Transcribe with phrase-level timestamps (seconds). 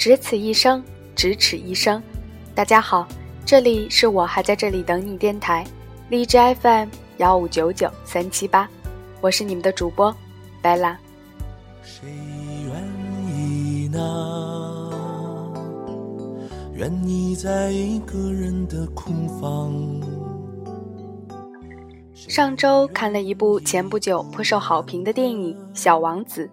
[0.00, 0.82] 只此一生，
[1.14, 2.02] 咫尺一生。
[2.54, 3.06] 大家好，
[3.44, 5.62] 这里是我还在这里等你电台，
[6.08, 6.88] 荔枝 FM
[7.18, 8.66] 幺五九九三七八，
[9.20, 10.10] 我是你们的主播
[10.62, 10.96] Bella。
[11.82, 12.08] 谁
[12.64, 14.90] 愿意呢？
[16.72, 19.70] 愿意在一个人的空房。
[22.14, 26.46] 上周看了一部前不久颇受好评的电影《小王子》。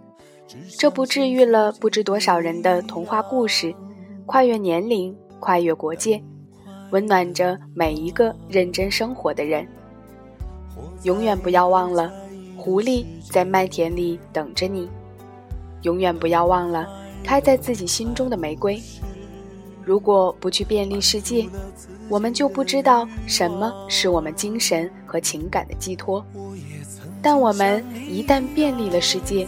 [0.78, 3.74] 这部治愈了不知多少人的童话故事，
[4.26, 6.24] 跨越年龄，跨越国界，
[6.92, 9.68] 温暖着每一个认真生活的人。
[11.04, 12.12] 永远不要忘了，
[12.56, 14.90] 狐狸在麦田里等着你。
[15.84, 16.88] 永远不要忘了，
[17.24, 18.82] 开在自己心中的玫瑰。
[19.84, 21.48] 如果不去便利世界，
[22.10, 26.26] 我们就不知道什么是我们精神和情感的寄托。
[27.22, 29.48] 但我们一旦便利了世界，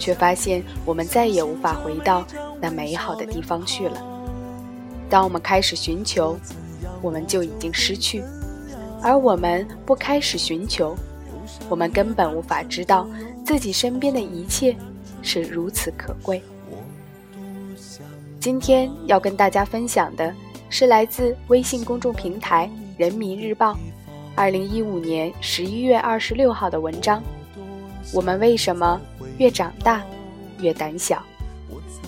[0.00, 2.26] 却发现我们再也无法回到
[2.60, 4.02] 那美好的地方去了。
[5.08, 6.36] 当我们开始寻求，
[7.02, 8.22] 我们就已经失去；
[9.02, 10.96] 而我们不开始寻求，
[11.68, 13.06] 我们根本无法知道
[13.44, 14.74] 自己身边的一切
[15.20, 16.42] 是如此可贵。
[18.40, 20.34] 今天要跟大家分享的
[20.70, 22.70] 是来自微信公众平台
[23.00, 23.74] 《人民日报》
[24.34, 27.22] 二零一五年十一月二十六号的文章。
[28.12, 29.00] 我们为什么
[29.38, 30.02] 越长大
[30.60, 31.22] 越胆小？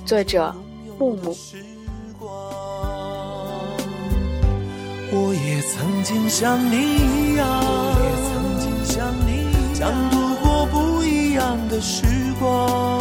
[0.04, 0.54] 作者
[0.98, 1.36] 木木。
[5.14, 7.46] 我也曾经像你一样，
[9.74, 12.04] 想度过不一样的时
[12.40, 13.00] 光。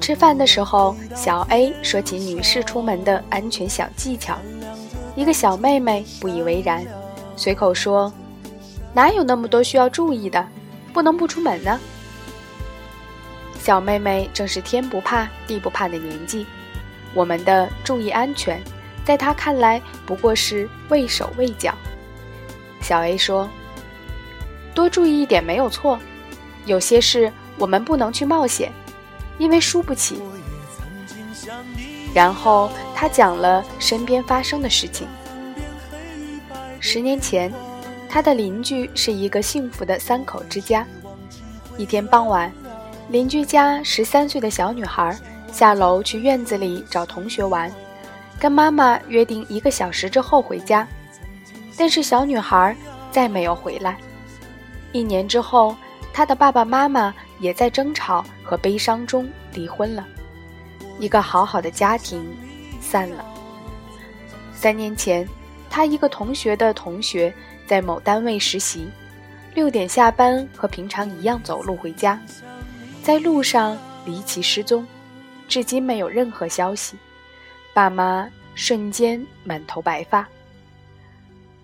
[0.00, 4.36] 吃饭的时候，小 A 说起女士出门的安全小技巧，
[5.16, 6.84] 一个小妹妹不以为然，
[7.36, 8.12] 随口说。
[8.92, 10.46] 哪有那么多需要注意的？
[10.92, 11.78] 不能不出门呢。
[13.60, 16.44] 小妹妹正是天不怕地不怕的年纪，
[17.14, 18.60] 我们的注意安全，
[19.04, 21.72] 在她看来不过是畏手畏脚。
[22.80, 23.48] 小 A 说
[24.74, 26.00] ：“多注意一点没有错，
[26.64, 28.72] 有些事我们不能去冒险，
[29.38, 30.20] 因为输不起。”
[32.12, 35.06] 然后他讲了身边发生的事情。
[36.80, 37.52] 十年前。
[38.12, 40.84] 他的邻居是一个幸福的三口之家。
[41.76, 42.52] 一天傍晚，
[43.08, 45.16] 邻居家十三岁的小女孩
[45.52, 47.72] 下楼去院子里找同学玩，
[48.36, 50.86] 跟妈妈约定一个小时之后回家。
[51.76, 52.76] 但是小女孩
[53.12, 53.96] 再没有回来。
[54.90, 55.76] 一年之后，
[56.12, 60.04] 她的爸爸妈妈也在争吵和悲伤中离婚了，
[60.98, 62.26] 一个好好的家庭
[62.80, 63.24] 散了。
[64.52, 65.26] 三年前，
[65.70, 67.32] 他一个同学的同学。
[67.70, 68.88] 在某单位实习，
[69.54, 72.20] 六点下班，和平常一样走路回家，
[73.00, 74.84] 在路上离奇失踪，
[75.46, 76.96] 至今没有任何消息，
[77.72, 80.28] 爸妈瞬间满头白发。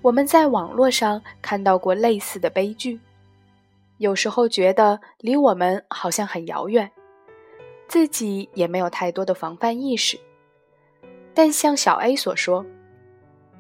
[0.01, 3.01] 我们在网络上看到过类似的悲剧，
[3.99, 6.89] 有时候觉得离我们好像很遥远，
[7.89, 10.17] 自己也没有太多的防范意识。
[11.35, 12.65] 但像小 A 所说，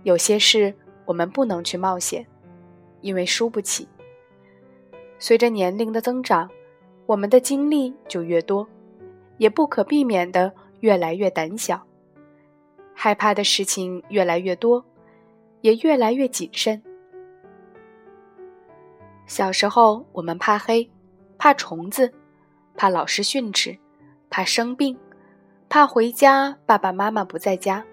[0.05, 0.73] 有些事
[1.07, 2.25] 我们不能去冒险。
[3.01, 3.89] 因为输不起。
[5.19, 6.51] 随着年龄的增长，
[7.07, 8.67] 我们的经历就越多，
[9.39, 11.87] 也不可避免的越来越胆小，
[12.95, 14.85] 害怕的事情越来越多，
[15.61, 16.83] 也越来越谨慎。
[19.27, 20.89] 小时候，我们怕黑，
[21.39, 22.13] 怕虫子，
[22.77, 23.77] 怕老师训斥，
[24.31, 24.97] 怕生病，
[25.69, 27.85] 怕回家爸爸妈妈不在家。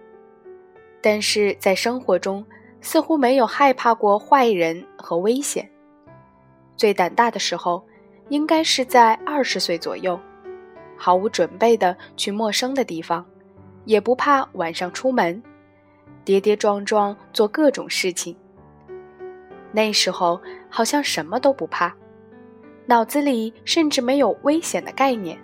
[1.02, 2.46] 但是在生活中，
[2.84, 5.68] 似乎没有害怕过坏人和危险。
[6.76, 7.84] 最胆大的时候，
[8.28, 10.20] 应该是在二十岁左右，
[10.98, 13.26] 毫无准备的去陌生的地方，
[13.86, 15.42] 也不怕晚上出门，
[16.26, 18.36] 跌跌撞撞做各种事情。
[19.72, 21.96] 那时候好像什么都不怕，
[22.86, 25.40] 脑子里甚至没有危险的概念。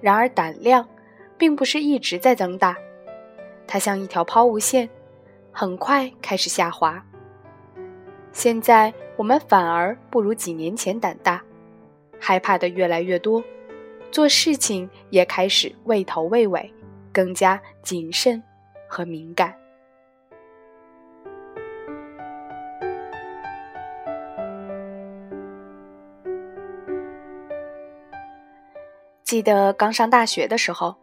[0.00, 0.88] 然而胆量，
[1.36, 2.74] 并不是一直在增大，
[3.66, 4.88] 它像一条抛物线。
[5.60, 7.04] 很快开始下滑。
[8.30, 11.42] 现在我们反而不如几年前胆大，
[12.20, 13.42] 害怕的越来越多，
[14.12, 16.72] 做事情也开始畏头畏尾，
[17.12, 18.40] 更加谨慎
[18.88, 19.52] 和敏感。
[29.24, 30.94] 记得刚上大学的时候，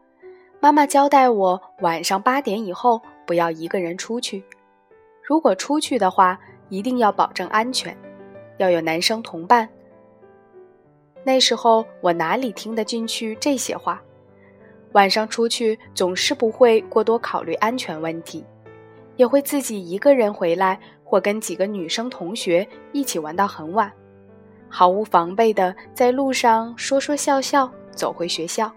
[0.61, 3.01] 妈妈交代我晚上八点以后。
[3.25, 4.43] 不要一个人出去，
[5.21, 6.39] 如果出去的话，
[6.69, 7.95] 一定要保证安全，
[8.57, 9.67] 要有男生同伴。
[11.23, 14.01] 那时候我哪里听得进去这些话，
[14.93, 18.45] 晚上出去总是不会过多考虑安全问题，
[19.15, 23.91] 也会自己一个人回来，或跟几个女生同学一起玩到很晚，
[24.69, 28.71] 毫无防备的在路上说说笑笑走回学校。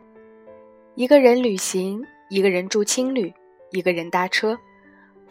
[0.95, 3.33] 一个人旅行，一个人住青旅，
[3.71, 4.59] 一个人搭车，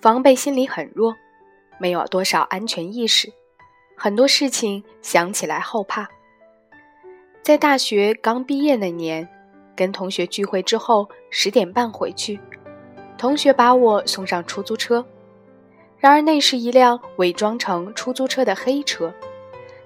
[0.01, 1.15] 防备心理很弱，
[1.79, 3.31] 没有多少安全意识，
[3.95, 6.07] 很多事情想起来后怕。
[7.41, 9.27] 在大学刚毕业那年。
[9.77, 12.39] 跟同学聚会之后，十点半回去，
[13.15, 15.05] 同学把我送上出租车。
[15.99, 19.13] 然而那是一辆伪装成出租车的黑车，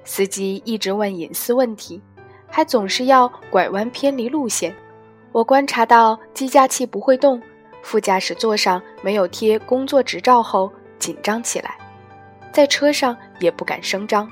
[0.05, 2.01] 司机一直问隐私问题，
[2.47, 4.73] 还总是要拐弯偏离路线。
[5.33, 7.41] 我观察到计价器不会动，
[7.81, 11.77] 副驾驶座上没有贴工作执照后，紧张起来，
[12.51, 14.29] 在车上也不敢声张，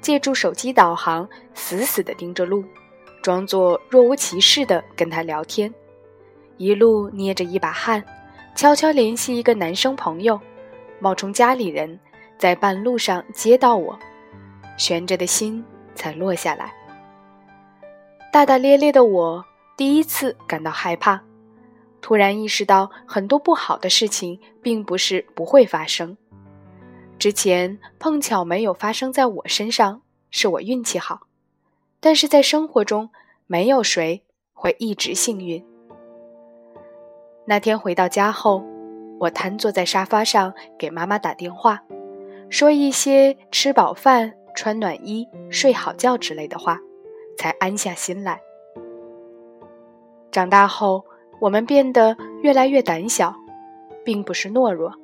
[0.00, 2.64] 借助手机导航，死死地盯着路。
[3.22, 5.72] 装作若无其事地跟他聊天，
[6.58, 8.04] 一路捏着一把汗，
[8.54, 10.38] 悄悄联系一个男生朋友，
[10.98, 11.98] 冒充家里人，
[12.36, 13.98] 在半路上接到我，
[14.76, 15.64] 悬着的心
[15.94, 16.70] 才落下来。
[18.30, 19.42] 大大咧咧的我
[19.74, 21.22] 第一次感到害怕，
[22.04, 26.18] 突然意识到很多不好的事情并不是不会发生，
[27.18, 31.20] 之前碰巧没有发生在我身上，是我运气好。
[32.00, 33.08] 但是在生活中，
[33.46, 34.22] 没有谁
[34.52, 35.64] 会一直幸运。
[37.46, 38.62] 那天回到家后，
[39.20, 41.82] 我瘫坐在沙发上给妈妈打电话，
[42.50, 46.78] 说一些吃饱饭、穿暖衣、睡好觉之类的话，
[47.38, 48.42] 才安下心来。
[50.30, 51.02] 长大后，
[51.44, 53.34] 我们变得越来越胆小，
[54.02, 54.94] 并不是懦弱，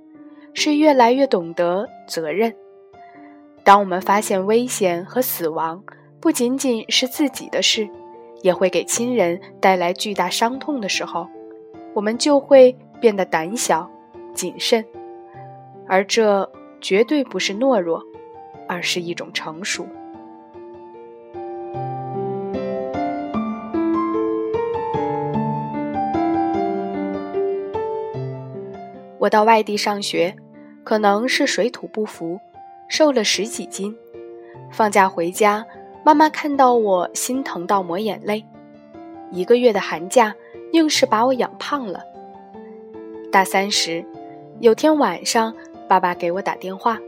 [0.54, 2.56] 是越来越懂得责任。
[3.62, 5.84] 当我们发现危险和死亡，
[6.18, 7.86] 不仅仅是自己的事，
[8.40, 11.28] 也会给亲人带来巨大伤痛的时候，
[11.92, 13.90] 我们就会变得胆小、
[14.32, 14.82] 谨慎，
[15.86, 16.50] 而这
[16.80, 18.02] 绝对不是懦弱，
[18.66, 19.86] 而是一种成熟。
[29.20, 30.34] 我到外地上学，
[30.82, 32.40] 可能是水土不服，
[32.88, 33.94] 瘦了十几斤，
[34.72, 35.66] 放假回家。
[36.02, 38.42] 妈妈看到我，心疼到抹眼泪。
[39.30, 40.34] 一个月的寒假，
[40.72, 42.00] 硬是把我养胖了。
[43.30, 44.02] 大三时，
[44.60, 45.54] 有天晚上，
[45.86, 46.98] 爸爸给我打电话，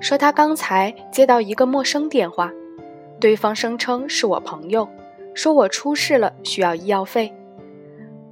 [0.00, 2.50] 说他刚才接到一个陌生电话，
[3.20, 4.88] 对方声称是我朋友，
[5.34, 7.30] 说我出事了，需要医药费。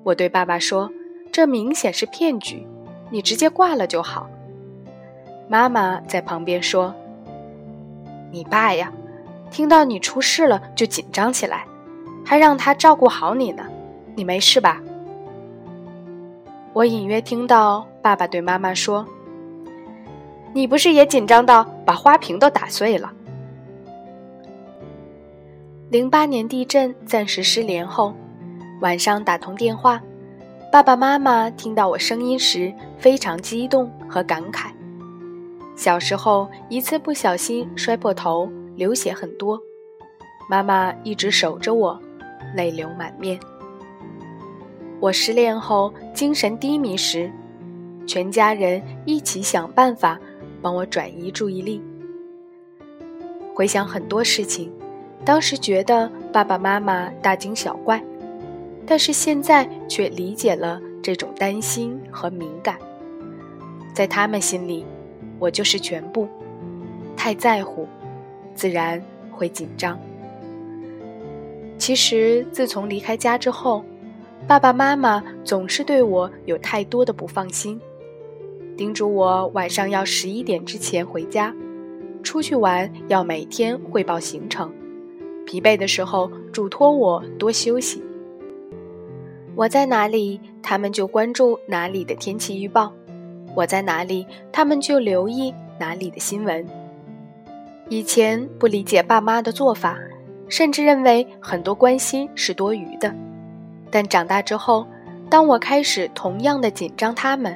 [0.03, 0.91] 我对爸爸说
[1.31, 2.67] ：“这明显是骗局，
[3.12, 4.29] 你直接挂了就好。”
[5.49, 6.93] 妈妈在旁边说
[8.32, 8.93] ：“你爸呀。”
[9.53, 11.67] 听到你出事了就紧张起来，
[12.25, 13.62] 还让他照顾好你呢。
[14.14, 14.81] 你没事吧？
[16.73, 19.06] 我隐约听到爸爸对妈妈说
[20.55, 23.12] ：“你不是也紧张到把花瓶都打碎了？”
[25.91, 28.15] 零八年地震暂时失联后，
[28.81, 30.00] 晚上打通电话，
[30.73, 34.71] 爸爸妈妈听到我声音时非常激动和感慨。
[35.77, 38.51] 小时候一次不小心摔破头。
[38.75, 39.61] 流血很多，
[40.49, 42.01] 妈妈一直守着我，
[42.56, 43.39] 泪流满面。
[44.99, 47.31] 我失恋后精神低迷时，
[48.06, 50.19] 全家人一起想办法
[50.63, 51.82] 帮我转移注意力。
[53.55, 54.73] 回想很多事情，
[55.23, 58.03] 当时觉得爸爸妈妈大惊小怪，
[58.93, 62.77] 但是现在却理解了这种担心和敏感。
[63.94, 64.84] 在他们心里，
[65.39, 66.29] 我就是全部，
[67.17, 67.89] 太在乎。
[68.55, 69.99] 自然会紧张。
[71.79, 73.82] 其实，自从离开家之后，
[74.46, 77.81] 爸爸妈妈总是对我有太多的不放心，
[78.77, 81.51] 叮嘱我晚上要十一点之前回家，
[82.22, 84.70] 出去玩要每天汇报行程，
[85.46, 88.03] 疲惫的时候嘱托我多休息。
[89.55, 92.91] 我在哪里，他们就关注哪里的天气预报；
[93.55, 96.67] 我在哪里，他们就留意哪里的新闻。
[97.89, 99.99] 以前不理解爸妈的做法，
[100.49, 103.15] 甚至认为很多关心是多余的。
[103.91, 104.87] 但长大之后，
[105.29, 107.55] 当我开始同样的紧张他们，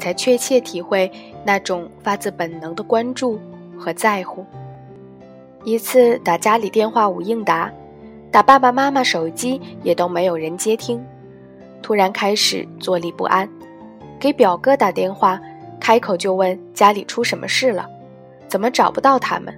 [0.00, 1.10] 才确切体会
[1.44, 3.38] 那种发自本能的关注
[3.78, 4.44] 和在乎。
[5.62, 7.72] 一次打家里电话无应答，
[8.32, 11.00] 打爸爸妈妈手机也都没有人接听，
[11.82, 13.48] 突然开始坐立不安。
[14.20, 15.40] 给表哥打电话，
[15.80, 17.88] 开口就问家里出什么事了，
[18.48, 19.56] 怎么找不到他们。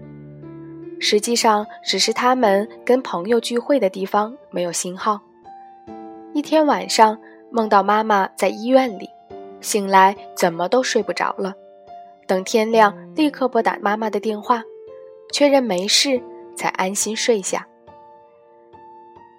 [1.01, 5.19] 实际上，只是他们跟朋友聚会的地方没有信号。
[6.35, 7.19] 一天晚上
[7.51, 9.09] 梦到妈妈在医院里，
[9.63, 11.55] 醒来怎么都睡不着了。
[12.27, 14.63] 等天亮，立刻拨打妈妈的电话，
[15.33, 16.23] 确认没事，
[16.55, 17.67] 才安心睡下。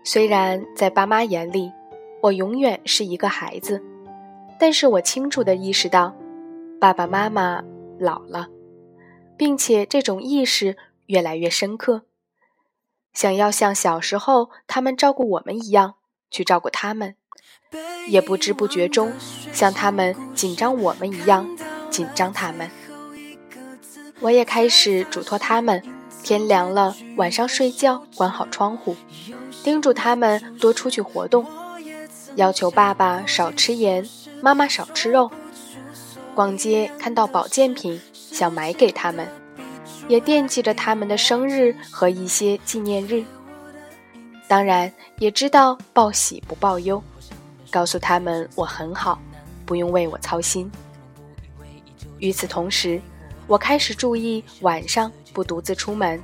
[0.03, 1.71] 虽然在爸妈眼里，
[2.21, 3.81] 我永远是一个孩子，
[4.59, 6.15] 但是我清楚地意识到，
[6.79, 7.63] 爸爸妈妈
[7.99, 8.47] 老了，
[9.35, 12.03] 并且这种意识越来越深刻。
[13.11, 15.95] 想要像小时候他们照顾我们一样
[16.29, 17.15] 去照顾他们，
[18.07, 19.11] 也不知不觉中
[19.51, 21.49] 像他们紧张我们一样
[21.89, 22.69] 紧张他们。
[24.19, 25.81] 我也开始嘱托他们，
[26.23, 28.95] 天凉了晚上睡觉关好窗户，
[29.63, 31.43] 叮嘱他们多出去活动，
[32.35, 34.07] 要求爸爸少吃盐，
[34.41, 35.29] 妈妈少吃肉。
[36.33, 39.27] 逛街看到保健品，想买给他们。
[40.07, 43.23] 也惦记着他们的生日和一些纪念日，
[44.47, 47.01] 当然也知道报喜不报忧，
[47.69, 49.19] 告诉他们我很好，
[49.65, 50.69] 不用为我操心。
[52.19, 53.00] 与此同时，
[53.47, 56.21] 我开始注意晚上不独自出门，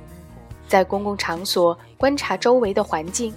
[0.66, 3.32] 在公共场所观察周围的环境，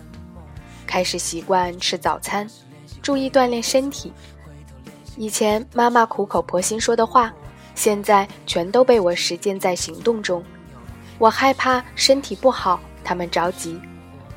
[0.91, 2.45] 开始习惯吃早餐，
[3.01, 4.11] 注意锻炼身体。
[5.15, 7.31] 以前妈妈苦口婆心说的话。
[7.73, 10.43] 现在全都被我实践在行动中。
[11.17, 13.79] 我害怕身体不好，他们着急；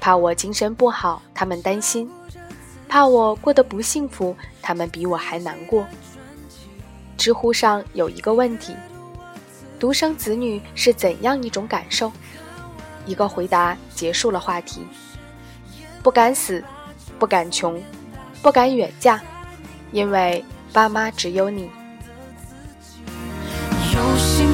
[0.00, 2.06] 怕我精神不好，他们担心；
[2.88, 5.84] 怕我过得不幸福，他们比我还难过。
[7.18, 8.76] 知乎上有一个问题：
[9.80, 12.12] 独生子女是怎样一种感受？
[13.04, 14.86] 一个回答结束了话题：
[16.04, 16.62] 不敢死，
[17.18, 17.82] 不敢穷，
[18.42, 19.18] 不敢远嫁，
[19.90, 21.68] 因为爸妈只有你。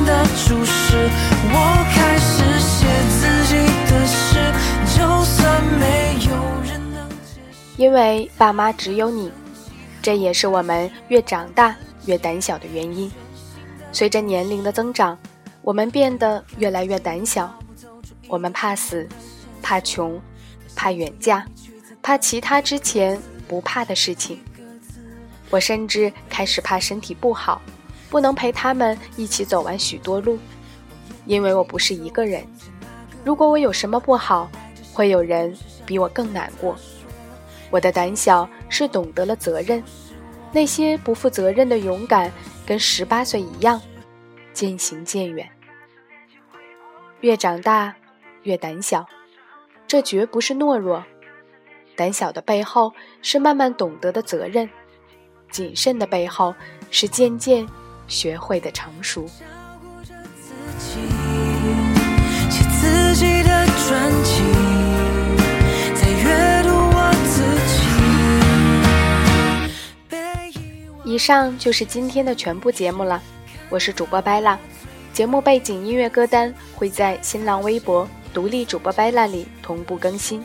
[0.07, 0.97] 的注释，
[1.52, 1.57] 我
[1.95, 3.54] 开始写自己
[3.90, 4.52] 的诗，
[4.97, 6.30] 就算没有
[6.62, 7.09] 人能
[7.76, 9.30] 因为爸妈只有你，
[10.00, 11.75] 这也是我们越长大
[12.07, 13.11] 越胆小的原因。
[13.92, 15.16] 随着年龄的增长，
[15.62, 17.52] 我们变得越来越胆小。
[18.28, 19.09] 我们怕死，
[19.62, 20.21] 怕穷，
[20.74, 21.44] 怕远嫁，
[22.02, 24.40] 怕其他之前不怕的事情。
[25.50, 27.60] 我甚至开始怕身体不好。
[28.08, 30.36] 不能陪他们一起走完许多路，
[31.26, 32.44] 因为我不是一个人。
[33.24, 34.50] 如果我有什么不好，
[34.92, 36.76] 会有人比我更难过。
[37.70, 39.80] 我的胆小是懂得了责任，
[40.50, 42.32] 那些不负责任的勇敢，
[42.66, 43.80] 跟十八岁一样，
[44.52, 45.48] 渐行渐远。
[47.20, 47.94] 越长大，
[48.42, 49.06] 越胆小，
[49.90, 51.02] 这绝不是懦弱。
[51.97, 52.92] 胆小的背后
[53.23, 54.70] 是慢慢懂得的责任，
[55.50, 56.54] 谨慎的背后
[56.92, 57.66] 是渐渐。
[58.06, 59.28] 学会的成熟。
[71.04, 73.20] 以上就是今天的全部节目了，
[73.68, 74.56] 我是主播白浪。
[75.12, 80.44] 节目背景音乐歌单会在新浪微博“独立主播白浪”里同步更新。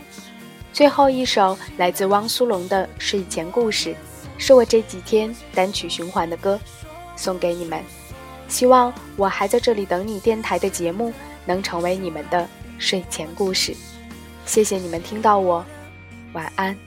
[0.73, 3.95] 最后一首来自汪苏泷的睡前故事，
[4.37, 6.59] 是我这几天单曲循环的歌。
[7.15, 7.81] 送给你们，
[8.49, 11.13] 希望我还在这里等你电台的节目
[11.45, 12.45] 能成为你们的
[12.77, 13.73] 睡前故事。
[14.45, 15.65] 谢谢你们听到我，
[16.33, 16.84] 晚安。